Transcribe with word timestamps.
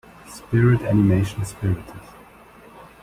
Spirit 0.27 0.81
animation 0.81 1.45
Spirited. 1.45 2.01